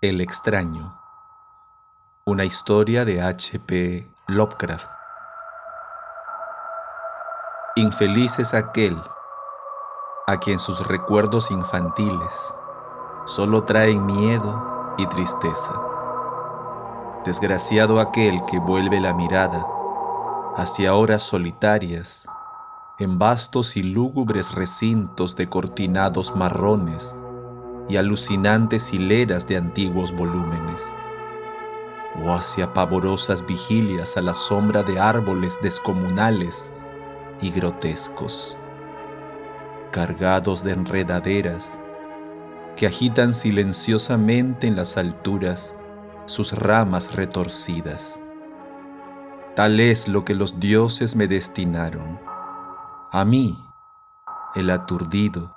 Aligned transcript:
El 0.00 0.20
extraño. 0.20 0.96
Una 2.24 2.44
historia 2.44 3.04
de 3.04 3.20
H.P. 3.20 4.08
Lovecraft. 4.28 4.88
Infeliz 7.74 8.38
es 8.38 8.54
aquel 8.54 8.96
a 10.28 10.36
quien 10.36 10.60
sus 10.60 10.86
recuerdos 10.86 11.50
infantiles 11.50 12.54
solo 13.24 13.64
traen 13.64 14.06
miedo 14.06 14.94
y 14.98 15.06
tristeza. 15.06 15.72
Desgraciado 17.24 17.98
aquel 17.98 18.44
que 18.44 18.60
vuelve 18.60 19.00
la 19.00 19.14
mirada 19.14 19.66
hacia 20.54 20.94
horas 20.94 21.22
solitarias 21.22 22.28
en 23.00 23.18
vastos 23.18 23.76
y 23.76 23.82
lúgubres 23.82 24.54
recintos 24.54 25.34
de 25.34 25.48
cortinados 25.48 26.36
marrones 26.36 27.16
y 27.88 27.96
alucinantes 27.96 28.92
hileras 28.92 29.46
de 29.46 29.56
antiguos 29.56 30.12
volúmenes, 30.12 30.94
o 32.22 32.32
hacia 32.32 32.72
pavorosas 32.72 33.46
vigilias 33.46 34.16
a 34.16 34.22
la 34.22 34.34
sombra 34.34 34.82
de 34.82 35.00
árboles 35.00 35.58
descomunales 35.62 36.72
y 37.40 37.50
grotescos, 37.50 38.58
cargados 39.90 40.64
de 40.64 40.72
enredaderas 40.72 41.78
que 42.76 42.86
agitan 42.86 43.34
silenciosamente 43.34 44.66
en 44.66 44.76
las 44.76 44.96
alturas 44.96 45.74
sus 46.26 46.52
ramas 46.52 47.14
retorcidas. 47.14 48.20
Tal 49.56 49.80
es 49.80 50.06
lo 50.06 50.24
que 50.24 50.34
los 50.34 50.60
dioses 50.60 51.16
me 51.16 51.26
destinaron 51.26 52.20
a 53.10 53.24
mí, 53.24 53.58
el 54.54 54.68
aturdido, 54.70 55.56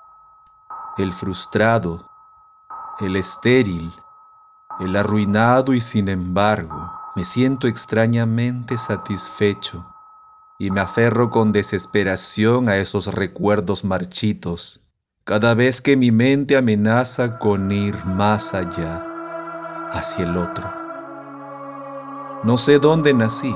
el 0.98 1.11
frustrado, 1.11 2.10
el 3.00 3.16
estéril, 3.16 3.91
el 4.80 4.95
arruinado 4.95 5.73
y 5.73 5.81
sin 5.81 6.09
embargo 6.09 6.92
me 7.16 7.23
siento 7.23 7.67
extrañamente 7.67 8.78
satisfecho 8.78 9.86
y 10.59 10.72
me 10.72 10.81
aferro 10.81 11.30
con 11.30 11.52
desesperación 11.52 12.70
a 12.70 12.78
esos 12.78 13.08
recuerdos 13.08 13.83
marchitos 13.83 14.81
cada 15.23 15.53
vez 15.53 15.81
que 15.81 15.95
mi 15.95 16.11
mente 16.11 16.58
amenaza 16.58 17.38
con 17.38 17.72
ir 17.72 17.95
más 18.06 18.53
allá, 18.53 19.05
hacia 19.92 20.26
el 20.26 20.36
otro. 20.36 20.72
No 22.44 22.58
sé 22.58 22.80
dónde 22.80 23.14
nací, 23.14 23.55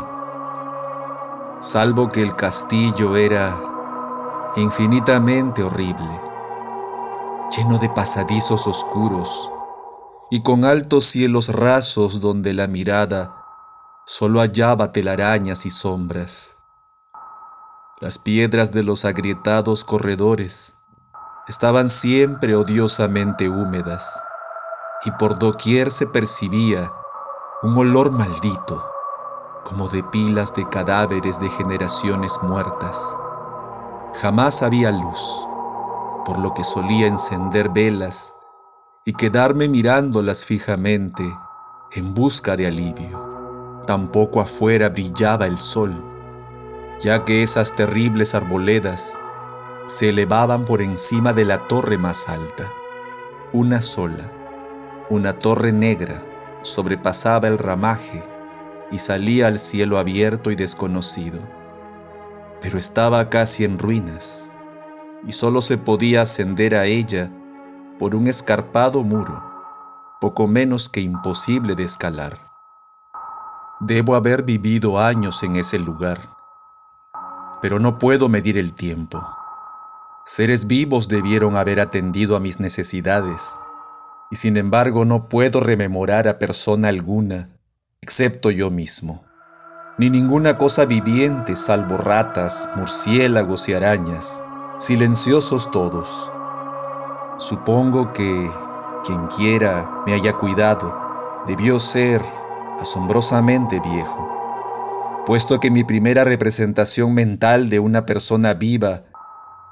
salvo 1.59 2.09
que 2.09 2.21
el 2.21 2.35
castillo 2.35 3.15
era 3.17 3.55
infinitamente 4.55 5.63
horrible, 5.63 6.21
lleno 7.55 7.77
de 7.77 7.89
pasadizos 7.89 8.67
oscuros 8.67 9.51
y 10.29 10.41
con 10.41 10.65
altos 10.65 11.05
cielos 11.05 11.49
rasos 11.49 12.19
donde 12.19 12.53
la 12.53 12.67
mirada 12.67 13.45
solo 14.05 14.39
hallaba 14.39 14.91
telarañas 14.91 15.65
y 15.65 15.69
sombras. 15.69 16.57
Las 18.01 18.17
piedras 18.17 18.73
de 18.73 18.83
los 18.83 19.05
agrietados 19.05 19.83
corredores 19.83 20.75
estaban 21.47 21.89
siempre 21.89 22.55
odiosamente 22.55 23.47
húmedas 23.47 24.21
y 25.05 25.11
por 25.11 25.39
doquier 25.39 25.91
se 25.91 26.07
percibía 26.07 26.91
un 27.61 27.77
olor 27.77 28.11
maldito, 28.11 28.91
como 29.63 29.87
de 29.87 30.03
pilas 30.03 30.53
de 30.55 30.67
cadáveres 30.67 31.39
de 31.39 31.49
generaciones 31.49 32.37
muertas. 32.41 33.15
Jamás 34.21 34.61
había 34.61 34.91
luz, 34.91 35.47
por 36.25 36.37
lo 36.39 36.53
que 36.53 36.63
solía 36.63 37.07
encender 37.07 37.69
velas 37.69 38.33
y 39.05 39.13
quedarme 39.13 39.69
mirándolas 39.69 40.43
fijamente 40.43 41.23
en 41.93 42.13
busca 42.13 42.55
de 42.55 42.67
alivio. 42.67 43.83
Tampoco 43.87 44.41
afuera 44.41 44.89
brillaba 44.89 45.45
el 45.45 45.57
sol, 45.57 46.03
ya 46.99 47.23
que 47.23 47.43
esas 47.43 47.75
terribles 47.75 48.35
arboledas 48.35 49.19
se 49.85 50.09
elevaban 50.09 50.65
por 50.65 50.81
encima 50.81 51.31
de 51.31 51.45
la 51.45 51.67
torre 51.67 51.97
más 51.97 52.27
alta. 52.27 52.71
Una 53.53 53.81
sola, 53.81 54.31
una 55.09 55.33
torre 55.33 55.71
negra, 55.71 56.25
sobrepasaba 56.63 57.47
el 57.47 57.59
ramaje 57.59 58.23
y 58.91 58.97
salía 58.97 59.47
al 59.47 59.59
cielo 59.59 59.99
abierto 59.99 60.49
y 60.51 60.55
desconocido 60.55 61.39
pero 62.65 62.79
estaba 62.79 63.29
casi 63.29 63.63
en 63.63 63.77
ruinas 63.77 64.51
y 65.25 65.31
solo 65.31 65.61
se 65.61 65.77
podía 65.77 66.21
ascender 66.21 66.75
a 66.75 66.85
ella 66.85 67.31
por 67.99 68.15
un 68.15 68.27
escarpado 68.27 69.03
muro, 69.03 69.43
poco 70.21 70.47
menos 70.47 70.89
que 70.89 71.01
imposible 71.01 71.75
de 71.75 71.83
escalar. 71.83 72.39
Debo 73.79 74.15
haber 74.15 74.43
vivido 74.43 74.99
años 74.99 75.43
en 75.43 75.55
ese 75.55 75.79
lugar, 75.79 76.19
pero 77.61 77.79
no 77.79 77.97
puedo 77.97 78.29
medir 78.29 78.57
el 78.57 78.73
tiempo. 78.73 79.25
Seres 80.25 80.67
vivos 80.67 81.07
debieron 81.07 81.55
haber 81.55 81.79
atendido 81.79 82.35
a 82.35 82.39
mis 82.39 82.59
necesidades, 82.59 83.59
y 84.31 84.37
sin 84.37 84.57
embargo 84.57 85.05
no 85.05 85.25
puedo 85.29 85.59
rememorar 85.59 86.27
a 86.27 86.39
persona 86.39 86.89
alguna, 86.89 87.49
excepto 88.01 88.49
yo 88.51 88.71
mismo 88.71 89.25
ni 89.97 90.09
ninguna 90.09 90.57
cosa 90.57 90.85
viviente 90.85 91.55
salvo 91.55 91.97
ratas, 91.97 92.69
murciélagos 92.75 93.69
y 93.69 93.73
arañas, 93.73 94.43
silenciosos 94.77 95.71
todos. 95.71 96.31
Supongo 97.37 98.11
que 98.11 98.51
quien 99.05 99.27
quiera 99.27 100.03
me 100.05 100.13
haya 100.13 100.33
cuidado 100.33 100.93
debió 101.47 101.79
ser 101.79 102.21
asombrosamente 102.79 103.79
viejo, 103.79 105.23
puesto 105.25 105.59
que 105.59 105.71
mi 105.71 105.83
primera 105.83 106.25
representación 106.25 107.13
mental 107.13 107.69
de 107.69 107.79
una 107.79 108.05
persona 108.05 108.53
viva 108.53 109.03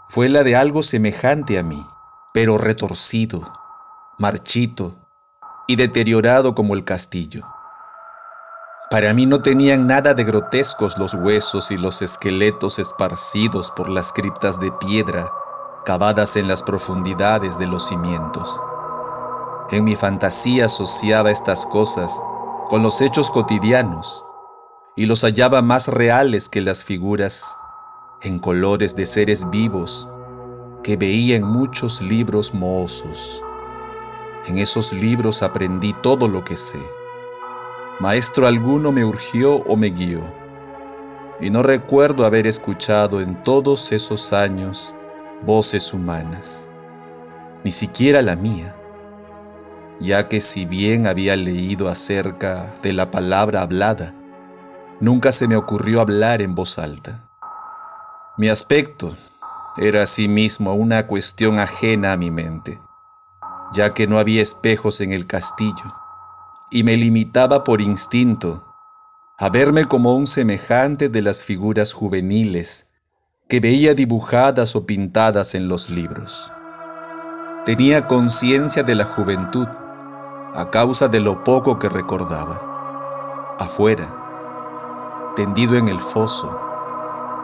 fue 0.08 0.30
la 0.30 0.44
de 0.44 0.56
algo 0.56 0.84
semejante 0.84 1.60
a 1.60 1.64
mí, 1.64 1.84
pero 2.34 2.58
retorcido, 2.58 3.44
marchito 4.20 4.96
y 5.68 5.76
deteriorado 5.76 6.56
como 6.56 6.76
el 6.76 6.86
castillo. 6.86 7.53
Para 8.90 9.14
mí 9.14 9.26
no 9.26 9.42
tenían 9.42 9.88
nada 9.88 10.14
de 10.14 10.24
grotescos 10.24 10.98
los 10.98 11.14
huesos 11.14 11.72
y 11.72 11.78
los 11.78 12.02
esqueletos 12.02 12.80
esparcidos 12.80 13.72
por 13.72 13.90
las 13.90 14.14
criptas 14.14 14.60
de 14.60 14.72
piedra 14.72 15.32
cavadas 15.84 16.36
en 16.36 16.48
las 16.48 16.64
profundidades 16.64 17.58
de 17.58 17.68
los 17.68 17.88
cimientos. 17.88 18.62
En 19.72 19.84
mi 19.84 19.96
fantasía 19.96 20.66
asociaba 20.66 21.32
estas 21.32 21.66
cosas 21.66 22.22
con 22.70 22.84
los 22.84 23.02
hechos 23.02 23.32
cotidianos 23.32 24.24
y 24.96 25.08
los 25.08 25.24
hallaba 25.24 25.62
más 25.62 25.88
reales 25.88 26.48
que 26.48 26.62
las 26.62 26.84
figuras 26.84 27.58
en 28.22 28.40
colores 28.40 28.96
de 28.96 29.06
seres 29.06 29.50
vivos 29.50 30.08
que 30.84 30.98
veía 30.98 31.36
en 31.36 31.46
muchos 31.46 32.02
libros 32.02 32.54
mohosos. 32.54 33.42
En 34.46 34.58
esos 34.58 34.94
libros 34.94 35.42
aprendí 35.42 35.94
todo 36.02 36.28
lo 36.28 36.44
que 36.44 36.58
sé 36.58 36.80
maestro 38.00 38.48
alguno 38.48 38.92
me 38.92 39.06
urgió 39.06 39.58
o 39.58 39.76
me 39.76 39.90
guió, 39.90 40.22
y 41.40 41.50
no 41.50 41.64
recuerdo 41.64 42.26
haber 42.26 42.48
escuchado 42.48 43.22
en 43.22 43.44
todos 43.44 43.92
esos 43.92 44.34
años 44.34 44.94
voces 45.46 45.94
humanas, 45.94 46.70
ni 47.64 47.72
siquiera 47.72 48.22
la 48.22 48.36
mía, 48.36 48.76
ya 50.00 50.28
que 50.28 50.42
si 50.42 50.66
bien 50.66 51.08
había 51.08 51.36
leído 51.36 51.88
acerca 51.88 52.74
de 52.82 52.94
la 52.94 53.12
palabra 53.12 53.62
hablada, 53.62 54.14
nunca 55.00 55.32
se 55.32 55.48
me 55.48 55.56
ocurrió 55.56 56.02
hablar 56.02 56.42
en 56.42 56.56
voz 56.56 56.80
alta. 56.80 57.30
Mi 58.38 58.50
aspecto 58.50 59.16
era 59.78 60.04
asimismo 60.04 60.74
una 60.74 61.08
cuestión 61.08 61.60
ajena 61.60 62.14
a 62.14 62.18
mi 62.18 62.32
mente, 62.32 62.82
ya 63.72 63.94
que 63.94 64.08
no 64.08 64.18
había 64.18 64.42
espejos 64.42 65.02
en 65.02 65.12
el 65.12 65.28
castillo 65.28 66.03
y 66.74 66.84
me 66.84 66.98
limitaba 66.98 67.64
por 67.64 67.82
instinto 67.82 68.66
a 69.38 69.50
verme 69.50 69.86
como 69.86 70.16
un 70.16 70.26
semejante 70.26 71.08
de 71.08 71.22
las 71.22 71.44
figuras 71.44 71.94
juveniles 71.94 72.90
que 73.48 73.60
veía 73.60 73.94
dibujadas 73.94 74.76
o 74.76 74.88
pintadas 74.88 75.54
en 75.54 75.68
los 75.68 75.92
libros. 75.92 76.52
Tenía 77.64 78.08
conciencia 78.08 78.82
de 78.82 78.96
la 78.96 79.06
juventud 79.06 79.68
a 80.56 80.70
causa 80.72 81.08
de 81.08 81.20
lo 81.20 81.44
poco 81.44 81.78
que 81.78 81.90
recordaba. 81.90 83.56
Afuera, 83.60 85.32
tendido 85.36 85.76
en 85.76 85.88
el 85.88 86.00
foso, 86.00 86.60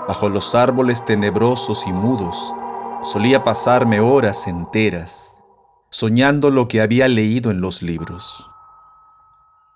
bajo 0.08 0.28
los 0.30 0.56
árboles 0.56 1.06
tenebrosos 1.06 1.86
y 1.86 1.94
mudos, 1.94 2.52
solía 3.04 3.44
pasarme 3.44 4.00
horas 4.00 4.48
enteras 4.48 5.36
soñando 5.92 6.50
lo 6.50 6.68
que 6.68 6.82
había 6.82 7.08
leído 7.08 7.52
en 7.52 7.62
los 7.62 7.84
libros. 7.84 8.49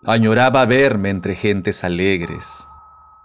Añoraba 0.06 0.66
verme 0.66 1.12
entre 1.12 1.34
gentes 1.34 1.86
alegres, 1.86 2.68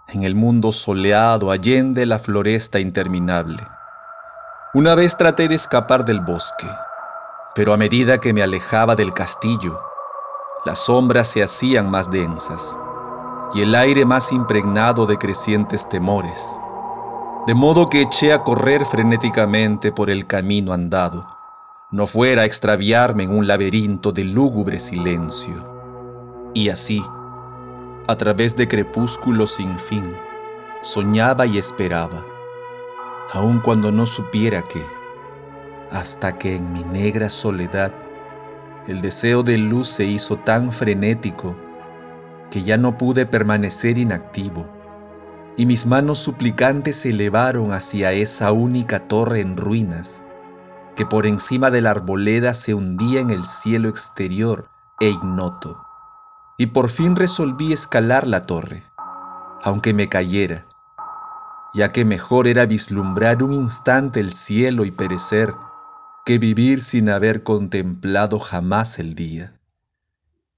en 0.07 0.23
el 0.23 0.33
mundo 0.33 0.71
soleado 0.71 1.51
allende 1.51 2.05
la 2.05 2.19
floresta 2.19 2.79
interminable. 2.79 3.61
Una 4.73 4.95
vez 4.95 5.17
traté 5.17 5.49
de 5.49 5.55
escapar 5.55 6.05
del 6.05 6.21
bosque, 6.21 6.69
pero 7.53 7.73
a 7.73 7.77
medida 7.77 8.19
que 8.19 8.31
me 8.31 8.41
alejaba 8.41 8.95
del 8.95 9.13
castillo, 9.13 9.77
las 10.63 10.79
sombras 10.79 11.27
se 11.27 11.43
hacían 11.43 11.91
más 11.91 12.09
densas 12.11 12.77
y 13.53 13.61
el 13.61 13.75
aire 13.75 14.05
más 14.05 14.31
impregnado 14.31 15.05
de 15.05 15.17
crecientes 15.17 15.89
temores, 15.89 16.57
de 17.45 17.55
modo 17.55 17.89
que 17.89 18.03
eché 18.03 18.31
a 18.31 18.45
correr 18.45 18.85
frenéticamente 18.85 19.91
por 19.91 20.09
el 20.09 20.25
camino 20.25 20.71
andado, 20.71 21.27
no 21.91 22.07
fuera 22.07 22.43
a 22.43 22.45
extraviarme 22.45 23.23
en 23.23 23.37
un 23.37 23.47
laberinto 23.47 24.13
de 24.13 24.23
lúgubre 24.23 24.79
silencio. 24.79 25.78
Y 26.53 26.69
así, 26.69 27.03
a 28.07 28.15
través 28.17 28.55
de 28.55 28.67
crepúsculos 28.67 29.55
sin 29.55 29.77
fin, 29.77 30.15
soñaba 30.81 31.45
y 31.45 31.57
esperaba, 31.57 32.25
aun 33.33 33.59
cuando 33.59 33.91
no 33.91 34.05
supiera 34.05 34.63
qué, 34.63 34.83
hasta 35.91 36.37
que 36.37 36.55
en 36.55 36.73
mi 36.73 36.83
negra 36.83 37.29
soledad 37.29 37.93
el 38.87 39.01
deseo 39.01 39.43
de 39.43 39.57
luz 39.57 39.87
se 39.87 40.05
hizo 40.05 40.37
tan 40.37 40.71
frenético 40.71 41.55
que 42.49 42.63
ya 42.63 42.77
no 42.77 42.97
pude 42.97 43.25
permanecer 43.25 43.97
inactivo, 43.97 44.67
y 45.55 45.65
mis 45.65 45.85
manos 45.85 46.19
suplicantes 46.19 46.95
se 46.95 47.09
elevaron 47.09 47.73
hacia 47.73 48.13
esa 48.13 48.51
única 48.51 49.07
torre 49.07 49.41
en 49.41 49.57
ruinas 49.57 50.23
que 50.95 51.05
por 51.05 51.25
encima 51.25 51.71
de 51.71 51.81
la 51.81 51.91
arboleda 51.91 52.53
se 52.53 52.73
hundía 52.73 53.21
en 53.21 53.29
el 53.29 53.45
cielo 53.45 53.87
exterior 53.87 54.69
e 54.99 55.07
ignoto. 55.07 55.88
Y 56.59 56.65
por 56.67 56.89
fin 56.89 57.15
resolví 57.15 57.71
escalar 57.71 58.27
la 58.27 58.45
torre, 58.45 58.83
aunque 59.63 59.93
me 59.93 60.09
cayera, 60.09 60.65
ya 61.73 61.93
que 61.93 62.03
mejor 62.03 62.47
era 62.47 62.65
vislumbrar 62.65 63.43
un 63.43 63.53
instante 63.53 64.19
el 64.19 64.33
cielo 64.33 64.83
y 64.83 64.91
perecer 64.91 65.55
que 66.25 66.37
vivir 66.37 66.81
sin 66.81 67.09
haber 67.09 67.43
contemplado 67.43 68.39
jamás 68.39 68.99
el 68.99 69.15
día. 69.15 69.57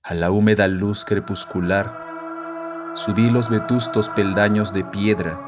A 0.01 0.15
la 0.15 0.31
húmeda 0.31 0.67
luz 0.67 1.05
crepuscular, 1.05 2.91
subí 2.95 3.29
los 3.29 3.51
vetustos 3.51 4.09
peldaños 4.09 4.73
de 4.73 4.83
piedra 4.83 5.39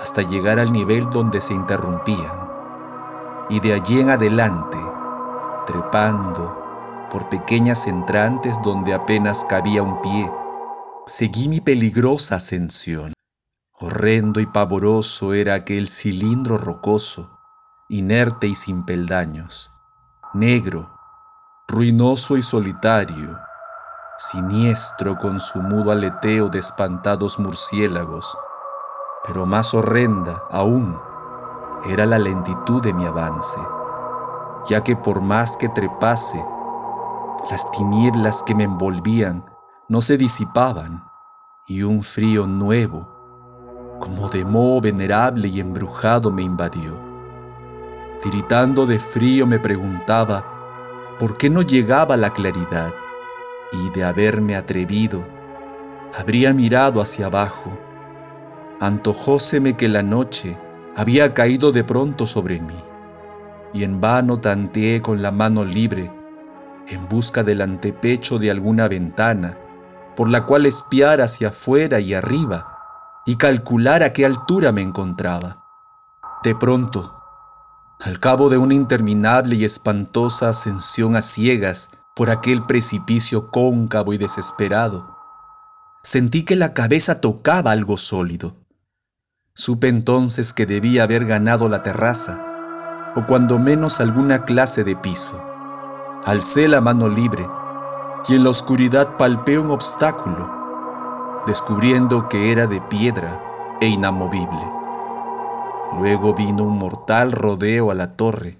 hasta 0.00 0.22
llegar 0.22 0.58
al 0.60 0.72
nivel 0.72 1.10
donde 1.10 1.42
se 1.42 1.52
interrumpían, 1.52 2.48
y 3.50 3.60
de 3.60 3.74
allí 3.74 4.00
en 4.00 4.08
adelante, 4.08 4.78
trepando 5.66 6.63
por 7.14 7.28
pequeñas 7.28 7.86
entrantes 7.86 8.60
donde 8.60 8.92
apenas 8.92 9.44
cabía 9.44 9.84
un 9.84 10.02
pie, 10.02 10.32
seguí 11.06 11.46
mi 11.48 11.60
peligrosa 11.60 12.34
ascensión. 12.34 13.12
Horrendo 13.78 14.40
y 14.40 14.46
pavoroso 14.46 15.32
era 15.32 15.54
aquel 15.54 15.86
cilindro 15.86 16.58
rocoso, 16.58 17.38
inerte 17.88 18.48
y 18.48 18.56
sin 18.56 18.84
peldaños, 18.84 19.72
negro, 20.32 20.90
ruinoso 21.68 22.36
y 22.36 22.42
solitario, 22.42 23.38
siniestro 24.18 25.16
con 25.16 25.40
su 25.40 25.62
mudo 25.62 25.92
aleteo 25.92 26.48
de 26.48 26.58
espantados 26.58 27.38
murciélagos, 27.38 28.36
pero 29.24 29.46
más 29.46 29.72
horrenda 29.72 30.42
aún 30.50 31.00
era 31.88 32.06
la 32.06 32.18
lentitud 32.18 32.82
de 32.82 32.92
mi 32.92 33.06
avance, 33.06 33.60
ya 34.66 34.82
que 34.82 34.96
por 34.96 35.20
más 35.20 35.56
que 35.56 35.68
trepase, 35.68 36.44
las 37.50 37.70
tinieblas 37.70 38.42
que 38.42 38.54
me 38.54 38.64
envolvían 38.64 39.44
no 39.88 40.00
se 40.00 40.16
disipaban 40.16 41.04
y 41.66 41.82
un 41.82 42.02
frío 42.02 42.46
nuevo, 42.46 43.08
como 44.00 44.28
de 44.28 44.44
moho 44.44 44.80
venerable 44.80 45.48
y 45.48 45.60
embrujado, 45.60 46.30
me 46.30 46.42
invadió 46.42 47.14
tiritando 48.24 48.86
de 48.86 48.98
frío, 48.98 49.46
me 49.46 49.58
preguntaba 49.58 51.16
por 51.18 51.36
qué 51.36 51.50
no 51.50 51.60
llegaba 51.60 52.16
la 52.16 52.30
claridad 52.30 52.92
y 53.70 53.90
de 53.90 54.02
haberme 54.02 54.56
atrevido, 54.56 55.22
habría 56.18 56.54
mirado 56.54 57.02
hacia 57.02 57.26
abajo. 57.26 57.78
Antojóseme 58.80 59.76
que 59.76 59.88
la 59.88 60.02
noche 60.02 60.58
había 60.96 61.34
caído 61.34 61.70
de 61.70 61.84
pronto 61.84 62.24
sobre 62.26 62.60
mí 62.60 62.78
y 63.74 63.84
en 63.84 64.00
vano 64.00 64.40
tanteé 64.40 65.02
con 65.02 65.20
la 65.20 65.30
mano 65.30 65.64
libre 65.64 66.10
en 66.88 67.08
busca 67.08 67.42
del 67.42 67.60
antepecho 67.60 68.38
de 68.38 68.50
alguna 68.50 68.88
ventana 68.88 69.58
por 70.16 70.28
la 70.28 70.46
cual 70.46 70.66
espiar 70.66 71.20
hacia 71.20 71.48
afuera 71.48 72.00
y 72.00 72.14
arriba 72.14 73.22
y 73.26 73.36
calcular 73.36 74.02
a 74.02 74.12
qué 74.12 74.24
altura 74.24 74.72
me 74.72 74.82
encontraba. 74.82 75.64
De 76.42 76.54
pronto, 76.54 77.20
al 78.00 78.18
cabo 78.18 78.50
de 78.50 78.58
una 78.58 78.74
interminable 78.74 79.56
y 79.56 79.64
espantosa 79.64 80.50
ascensión 80.50 81.16
a 81.16 81.22
ciegas 81.22 81.90
por 82.14 82.30
aquel 82.30 82.64
precipicio 82.66 83.50
cóncavo 83.50 84.12
y 84.12 84.18
desesperado, 84.18 85.16
sentí 86.02 86.44
que 86.44 86.56
la 86.56 86.74
cabeza 86.74 87.20
tocaba 87.20 87.72
algo 87.72 87.96
sólido. 87.96 88.56
Supe 89.54 89.88
entonces 89.88 90.52
que 90.52 90.66
debía 90.66 91.04
haber 91.04 91.24
ganado 91.24 91.68
la 91.68 91.82
terraza, 91.82 92.44
o 93.16 93.26
cuando 93.26 93.58
menos 93.58 94.00
alguna 94.00 94.44
clase 94.44 94.82
de 94.82 94.96
piso. 94.96 95.43
Alcé 96.26 96.68
la 96.68 96.80
mano 96.80 97.10
libre 97.10 97.46
y 98.28 98.34
en 98.34 98.44
la 98.44 98.48
oscuridad 98.48 99.18
palpé 99.18 99.58
un 99.58 99.70
obstáculo, 99.70 100.50
descubriendo 101.46 102.30
que 102.30 102.50
era 102.50 102.66
de 102.66 102.80
piedra 102.80 103.42
e 103.82 103.88
inamovible. 103.88 104.72
Luego 105.98 106.32
vino 106.32 106.62
un 106.64 106.78
mortal 106.78 107.30
rodeo 107.30 107.90
a 107.90 107.94
la 107.94 108.16
torre, 108.16 108.58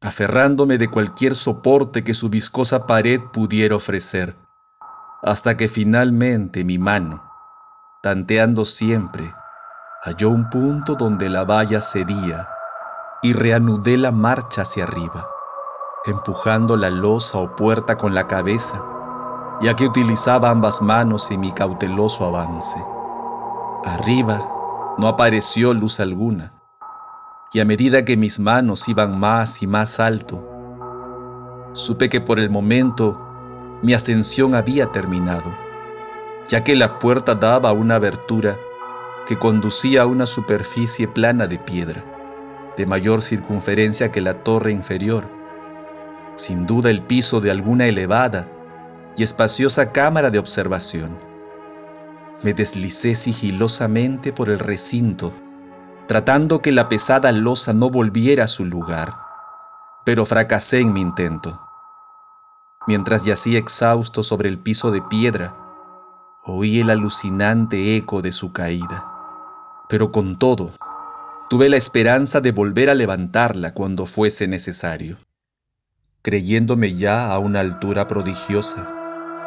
aferrándome 0.00 0.76
de 0.76 0.88
cualquier 0.88 1.36
soporte 1.36 2.02
que 2.02 2.14
su 2.14 2.30
viscosa 2.30 2.84
pared 2.84 3.20
pudiera 3.32 3.76
ofrecer, 3.76 4.36
hasta 5.22 5.56
que 5.56 5.68
finalmente 5.68 6.64
mi 6.64 6.78
mano, 6.78 7.22
tanteando 8.02 8.64
siempre, 8.64 9.32
halló 10.02 10.30
un 10.30 10.50
punto 10.50 10.96
donde 10.96 11.30
la 11.30 11.44
valla 11.44 11.80
cedía 11.80 12.48
y 13.22 13.34
reanudé 13.34 13.96
la 13.98 14.10
marcha 14.10 14.62
hacia 14.62 14.82
arriba, 14.82 15.28
empujando 16.04 16.76
la 16.76 16.90
losa 16.90 17.38
o 17.38 17.54
puerta 17.54 17.96
con 17.96 18.14
la 18.14 18.26
cabeza, 18.26 18.84
ya 19.60 19.74
que 19.74 19.86
utilizaba 19.86 20.50
ambas 20.50 20.82
manos 20.82 21.30
en 21.30 21.40
mi 21.40 21.52
cauteloso 21.52 22.24
avance. 22.24 22.82
Arriba 23.84 24.40
no 24.98 25.06
apareció 25.06 25.74
luz 25.74 26.00
alguna, 26.00 26.54
y 27.52 27.60
a 27.60 27.64
medida 27.64 28.04
que 28.04 28.16
mis 28.16 28.40
manos 28.40 28.88
iban 28.88 29.20
más 29.20 29.62
y 29.62 29.66
más 29.66 30.00
alto, 30.00 30.48
supe 31.72 32.08
que 32.08 32.20
por 32.20 32.38
el 32.40 32.50
momento 32.50 33.20
mi 33.82 33.94
ascensión 33.94 34.54
había 34.54 34.86
terminado, 34.86 35.54
ya 36.48 36.64
que 36.64 36.74
la 36.74 36.98
puerta 36.98 37.36
daba 37.36 37.72
una 37.72 37.96
abertura 37.96 38.56
que 39.26 39.38
conducía 39.38 40.02
a 40.02 40.06
una 40.06 40.26
superficie 40.26 41.06
plana 41.06 41.46
de 41.46 41.58
piedra, 41.58 42.04
de 42.76 42.86
mayor 42.86 43.22
circunferencia 43.22 44.10
que 44.10 44.20
la 44.20 44.42
torre 44.42 44.72
inferior, 44.72 45.41
sin 46.34 46.66
duda 46.66 46.90
el 46.90 47.02
piso 47.02 47.40
de 47.40 47.50
alguna 47.50 47.86
elevada 47.86 48.48
y 49.16 49.22
espaciosa 49.22 49.92
cámara 49.92 50.30
de 50.30 50.38
observación 50.38 51.32
me 52.42 52.54
deslicé 52.54 53.14
sigilosamente 53.14 54.32
por 54.32 54.50
el 54.50 54.58
recinto, 54.58 55.32
tratando 56.08 56.60
que 56.60 56.72
la 56.72 56.88
pesada 56.88 57.30
losa 57.32 57.72
no 57.72 57.88
volviera 57.88 58.44
a 58.44 58.48
su 58.48 58.64
lugar, 58.64 59.16
pero 60.04 60.26
fracasé 60.26 60.80
en 60.80 60.92
mi 60.92 61.00
intento. 61.00 61.60
Mientras 62.88 63.24
yacía 63.24 63.58
exhausto 63.58 64.24
sobre 64.24 64.48
el 64.48 64.58
piso 64.58 64.90
de 64.90 65.02
piedra, 65.02 65.56
oí 66.44 66.80
el 66.80 66.90
alucinante 66.90 67.96
eco 67.96 68.22
de 68.22 68.32
su 68.32 68.52
caída. 68.52 69.08
Pero 69.88 70.10
con 70.10 70.36
todo, 70.36 70.72
tuve 71.48 71.68
la 71.68 71.76
esperanza 71.76 72.40
de 72.40 72.50
volver 72.50 72.90
a 72.90 72.94
levantarla 72.94 73.72
cuando 73.72 74.06
fuese 74.06 74.48
necesario. 74.48 75.18
Creyéndome 76.24 76.94
ya 76.94 77.32
a 77.32 77.38
una 77.40 77.58
altura 77.58 78.06
prodigiosa, 78.06 78.88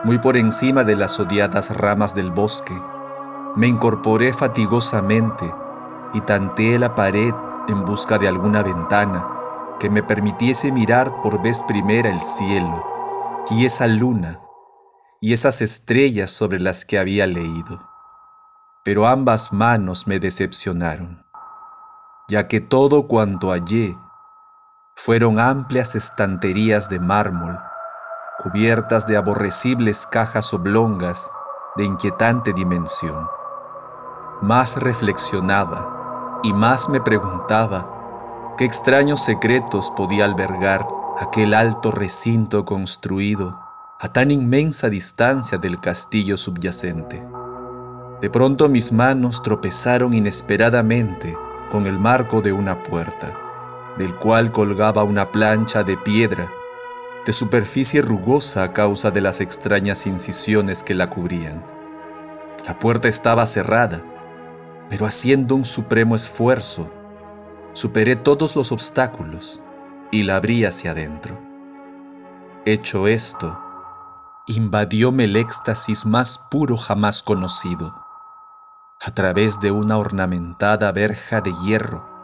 muy 0.03 0.17
por 0.19 0.35
encima 0.35 0.83
de 0.83 0.97
las 0.97 1.17
odiadas 1.21 1.69
ramas 1.69 2.13
del 2.13 2.31
bosque. 2.31 2.73
Me 3.55 3.67
incorporé 3.67 4.33
fatigosamente 4.33 5.45
y 6.13 6.19
tanteé 6.19 6.77
la 6.77 6.93
pared 6.93 7.33
en 7.69 7.85
busca 7.85 8.17
de 8.17 8.27
alguna 8.27 8.61
ventana 8.61 9.25
que 9.79 9.89
me 9.89 10.03
permitiese 10.03 10.69
mirar 10.73 11.21
por 11.21 11.41
vez 11.41 11.63
primera 11.63 12.09
el 12.09 12.21
cielo 12.21 12.83
y 13.51 13.63
esa 13.65 13.87
luna 13.87 14.41
y 15.21 15.31
esas 15.31 15.61
estrellas 15.61 16.29
sobre 16.29 16.59
las 16.59 16.83
que 16.83 16.99
había 16.99 17.25
leído. 17.25 17.79
Pero 18.83 19.07
ambas 19.07 19.53
manos 19.53 20.07
me 20.07 20.19
decepcionaron, 20.19 21.25
ya 22.27 22.49
que 22.49 22.59
todo 22.59 23.07
cuanto 23.07 23.51
hallé 23.51 23.97
fueron 24.95 25.39
amplias 25.39 25.93
estanterías 25.93 26.89
de 26.89 26.99
mármol 26.99 27.59
cubiertas 28.41 29.07
de 29.07 29.17
aborrecibles 29.17 30.07
cajas 30.07 30.53
oblongas 30.53 31.31
de 31.75 31.83
inquietante 31.83 32.53
dimensión. 32.53 33.27
Más 34.41 34.77
reflexionaba 34.77 36.39
y 36.43 36.53
más 36.53 36.89
me 36.89 37.01
preguntaba 37.01 38.53
qué 38.57 38.65
extraños 38.65 39.23
secretos 39.23 39.91
podía 39.95 40.25
albergar 40.25 40.87
aquel 41.19 41.53
alto 41.53 41.91
recinto 41.91 42.65
construido 42.65 43.59
a 43.99 44.07
tan 44.09 44.31
inmensa 44.31 44.89
distancia 44.89 45.57
del 45.57 45.79
castillo 45.79 46.37
subyacente. 46.37 47.27
De 48.21 48.29
pronto 48.29 48.69
mis 48.69 48.91
manos 48.91 49.41
tropezaron 49.43 50.13
inesperadamente 50.13 51.37
con 51.71 51.85
el 51.85 51.99
marco 51.99 52.41
de 52.41 52.53
una 52.53 52.81
puerta, 52.83 53.44
del 53.97 54.15
cual 54.15 54.51
colgaba 54.51 55.03
una 55.03 55.31
plancha 55.31 55.83
de 55.83 55.97
piedra, 55.97 56.51
de 57.25 57.33
superficie 57.33 58.01
rugosa 58.01 58.63
a 58.63 58.73
causa 58.73 59.11
de 59.11 59.21
las 59.21 59.41
extrañas 59.41 60.05
incisiones 60.05 60.83
que 60.83 60.93
la 60.93 61.09
cubrían. 61.09 61.65
La 62.67 62.77
puerta 62.77 63.07
estaba 63.07 63.45
cerrada, 63.45 64.03
pero 64.89 65.05
haciendo 65.05 65.55
un 65.55 65.65
supremo 65.65 66.15
esfuerzo, 66.15 66.91
superé 67.73 68.15
todos 68.15 68.55
los 68.55 68.71
obstáculos 68.71 69.63
y 70.11 70.23
la 70.23 70.37
abrí 70.37 70.65
hacia 70.65 70.91
adentro. 70.91 71.39
Hecho 72.65 73.07
esto, 73.07 73.59
invadióme 74.47 75.25
el 75.25 75.35
éxtasis 75.35 76.05
más 76.05 76.37
puro 76.37 76.77
jamás 76.77 77.23
conocido 77.23 78.05
a 79.01 79.11
través 79.11 79.59
de 79.59 79.71
una 79.71 79.97
ornamentada 79.97 80.91
verja 80.91 81.41
de 81.41 81.51
hierro 81.63 82.14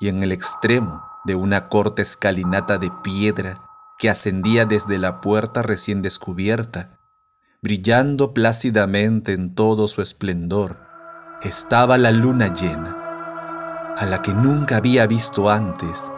y 0.00 0.08
en 0.08 0.22
el 0.22 0.32
extremo 0.32 1.04
de 1.24 1.34
una 1.34 1.68
corta 1.68 2.02
escalinata 2.02 2.78
de 2.78 2.90
piedra 3.02 3.62
que 3.98 4.10
ascendía 4.10 4.66
desde 4.66 4.98
la 4.98 5.20
puerta 5.20 5.62
recién 5.62 6.02
descubierta, 6.02 6.98
brillando 7.62 8.34
plácidamente 8.34 9.32
en 9.32 9.54
todo 9.54 9.88
su 9.88 10.02
esplendor, 10.02 10.80
estaba 11.42 11.98
la 11.98 12.12
luna 12.12 12.52
llena, 12.52 13.94
a 13.96 14.06
la 14.06 14.20
que 14.22 14.34
nunca 14.34 14.78
había 14.78 15.06
visto 15.06 15.48
antes, 15.48 16.10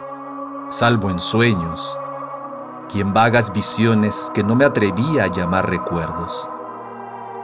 salvo 0.69 1.09
en 1.09 1.19
sueños 1.19 1.97
y 2.93 3.01
en 3.01 3.13
vagas 3.13 3.53
visiones 3.53 4.31
que 4.33 4.43
no 4.43 4.55
me 4.55 4.65
atrevía 4.65 5.25
a 5.25 5.31
llamar 5.31 5.69
recuerdos. 5.69 6.49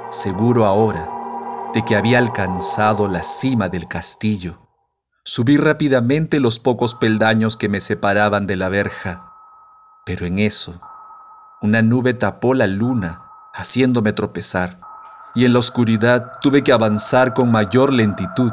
Seguro 0.09 0.65
ahora 0.65 1.09
de 1.73 1.83
que 1.83 1.95
había 1.95 2.19
alcanzado 2.19 3.07
la 3.07 3.23
cima 3.23 3.69
del 3.69 3.87
castillo. 3.87 4.62
Subí 5.25 5.57
rápidamente 5.57 6.39
los 6.39 6.59
pocos 6.59 6.95
peldaños 6.95 7.55
que 7.55 7.69
me 7.69 7.79
separaban 7.79 8.45
de 8.45 8.57
la 8.57 8.69
verja, 8.69 9.33
pero 10.05 10.25
en 10.25 10.37
eso, 10.39 10.81
una 11.61 11.81
nube 11.81 12.13
tapó 12.13 12.53
la 12.53 12.67
luna, 12.67 13.23
haciéndome 13.53 14.11
tropezar, 14.11 14.81
y 15.33 15.45
en 15.45 15.53
la 15.53 15.59
oscuridad 15.59 16.31
tuve 16.41 16.63
que 16.63 16.73
avanzar 16.73 17.33
con 17.33 17.51
mayor 17.51 17.93
lentitud. 17.93 18.51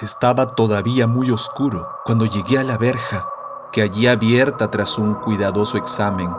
Estaba 0.00 0.54
todavía 0.54 1.06
muy 1.06 1.30
oscuro 1.30 1.88
cuando 2.04 2.26
llegué 2.26 2.58
a 2.58 2.64
la 2.64 2.78
verja, 2.78 3.26
que 3.72 3.82
allí 3.82 4.06
abierta 4.06 4.70
tras 4.70 4.98
un 4.98 5.14
cuidadoso 5.14 5.76
examen 5.76 6.30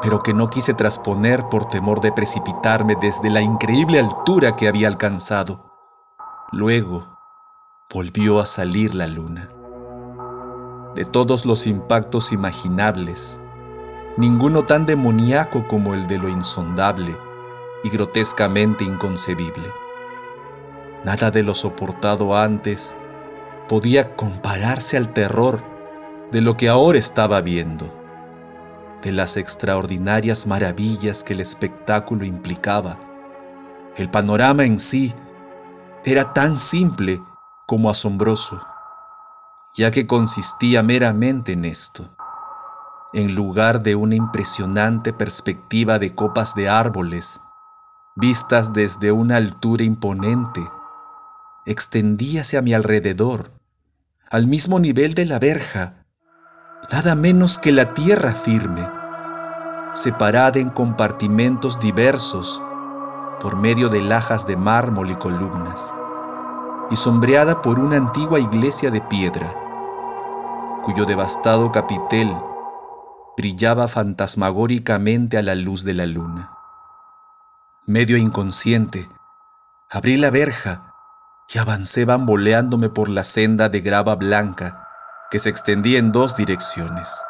pero 0.00 0.20
que 0.20 0.34
no 0.34 0.48
quise 0.48 0.74
trasponer 0.74 1.44
por 1.50 1.66
temor 1.66 2.00
de 2.00 2.12
precipitarme 2.12 2.96
desde 3.00 3.30
la 3.30 3.42
increíble 3.42 3.98
altura 3.98 4.56
que 4.56 4.68
había 4.68 4.88
alcanzado. 4.88 5.70
Luego 6.52 7.09
volvió 7.92 8.38
a 8.38 8.46
salir 8.46 8.94
la 8.94 9.08
luna. 9.08 9.48
De 10.94 11.04
todos 11.04 11.44
los 11.44 11.66
impactos 11.66 12.30
imaginables, 12.30 13.40
ninguno 14.16 14.62
tan 14.62 14.86
demoníaco 14.86 15.66
como 15.66 15.94
el 15.94 16.06
de 16.06 16.18
lo 16.18 16.28
insondable 16.28 17.16
y 17.82 17.88
grotescamente 17.88 18.84
inconcebible. 18.84 19.68
Nada 21.04 21.32
de 21.32 21.42
lo 21.42 21.52
soportado 21.52 22.36
antes 22.36 22.96
podía 23.68 24.14
compararse 24.14 24.96
al 24.96 25.12
terror 25.12 25.60
de 26.30 26.42
lo 26.42 26.56
que 26.56 26.68
ahora 26.68 26.98
estaba 26.98 27.40
viendo 27.40 27.92
de 29.02 29.10
las 29.10 29.36
extraordinarias 29.36 30.46
maravillas 30.46 31.24
que 31.24 31.32
el 31.32 31.40
espectáculo 31.40 32.24
implicaba. 32.24 33.00
El 33.96 34.10
panorama 34.10 34.64
en 34.64 34.78
sí 34.78 35.12
era 36.04 36.32
tan 36.32 36.58
simple 36.58 37.20
como 37.70 37.88
asombroso, 37.88 38.60
ya 39.76 39.92
que 39.92 40.08
consistía 40.08 40.82
meramente 40.82 41.52
en 41.52 41.64
esto. 41.64 42.10
En 43.12 43.36
lugar 43.36 43.84
de 43.84 43.94
una 43.94 44.16
impresionante 44.16 45.12
perspectiva 45.12 46.00
de 46.00 46.12
copas 46.12 46.56
de 46.56 46.68
árboles, 46.68 47.40
vistas 48.16 48.72
desde 48.72 49.12
una 49.12 49.36
altura 49.36 49.84
imponente, 49.84 50.68
extendíase 51.64 52.58
a 52.58 52.62
mi 52.62 52.74
alrededor, 52.74 53.52
al 54.28 54.48
mismo 54.48 54.80
nivel 54.80 55.14
de 55.14 55.26
la 55.26 55.38
verja, 55.38 56.06
nada 56.90 57.14
menos 57.14 57.60
que 57.60 57.70
la 57.70 57.94
tierra 57.94 58.32
firme, 58.32 58.84
separada 59.92 60.58
en 60.58 60.70
compartimentos 60.70 61.78
diversos 61.78 62.60
por 63.40 63.54
medio 63.54 63.88
de 63.88 64.02
lajas 64.02 64.44
de 64.48 64.56
mármol 64.56 65.12
y 65.12 65.14
columnas, 65.14 65.94
y 66.90 66.96
sombreada 66.96 67.62
por 67.62 67.78
una 67.78 67.96
antigua 67.96 68.40
iglesia 68.40 68.90
de 68.90 69.00
piedra, 69.00 69.54
cuyo 70.84 71.04
devastado 71.04 71.70
capitel 71.70 72.36
brillaba 73.36 73.88
fantasmagóricamente 73.88 75.38
a 75.38 75.42
la 75.42 75.54
luz 75.54 75.84
de 75.84 75.94
la 75.94 76.06
luna. 76.06 76.52
Medio 77.86 78.16
inconsciente, 78.16 79.08
abrí 79.88 80.16
la 80.16 80.30
verja 80.30 80.94
y 81.52 81.58
avancé 81.58 82.04
bamboleándome 82.04 82.88
por 82.88 83.08
la 83.08 83.24
senda 83.24 83.68
de 83.68 83.80
grava 83.80 84.16
blanca 84.16 84.86
que 85.30 85.38
se 85.38 85.48
extendía 85.48 85.98
en 85.98 86.12
dos 86.12 86.36
direcciones. 86.36 87.22